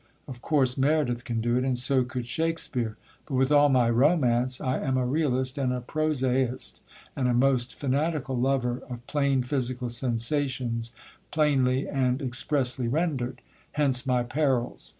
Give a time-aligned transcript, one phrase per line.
[0.27, 4.59] Of course Meredith can do it, and so could Shakespeare; but with all my romance,
[4.59, 6.79] I am a realist and a prosaist,
[7.15, 10.91] and a most fanatical lover of plain physical sensations
[11.29, 13.41] plainly and expressly rendered;
[13.73, 14.89] hence my perils.